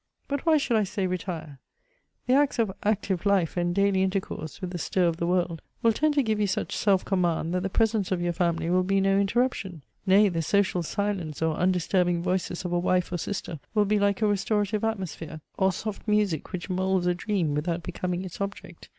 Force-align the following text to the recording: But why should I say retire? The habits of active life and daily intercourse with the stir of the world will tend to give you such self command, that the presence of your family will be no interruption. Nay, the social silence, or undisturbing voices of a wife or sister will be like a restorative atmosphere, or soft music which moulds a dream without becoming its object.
But 0.27 0.47
why 0.47 0.57
should 0.57 0.77
I 0.77 0.83
say 0.83 1.05
retire? 1.05 1.59
The 2.25 2.33
habits 2.33 2.57
of 2.57 2.71
active 2.81 3.23
life 3.23 3.55
and 3.55 3.75
daily 3.75 4.01
intercourse 4.01 4.59
with 4.59 4.71
the 4.71 4.79
stir 4.79 5.05
of 5.05 5.17
the 5.17 5.27
world 5.27 5.61
will 5.83 5.91
tend 5.93 6.15
to 6.15 6.23
give 6.23 6.39
you 6.39 6.47
such 6.47 6.75
self 6.75 7.05
command, 7.05 7.53
that 7.53 7.61
the 7.61 7.69
presence 7.69 8.11
of 8.11 8.19
your 8.19 8.33
family 8.33 8.67
will 8.71 8.81
be 8.81 8.99
no 8.99 9.19
interruption. 9.19 9.83
Nay, 10.07 10.27
the 10.27 10.41
social 10.41 10.81
silence, 10.81 11.39
or 11.43 11.55
undisturbing 11.55 12.23
voices 12.23 12.65
of 12.65 12.73
a 12.73 12.79
wife 12.79 13.11
or 13.11 13.19
sister 13.19 13.59
will 13.75 13.85
be 13.85 13.99
like 13.99 14.23
a 14.23 14.27
restorative 14.27 14.83
atmosphere, 14.83 15.39
or 15.55 15.71
soft 15.71 16.07
music 16.07 16.51
which 16.51 16.67
moulds 16.67 17.05
a 17.05 17.13
dream 17.13 17.53
without 17.53 17.83
becoming 17.83 18.25
its 18.25 18.41
object. 18.41 18.89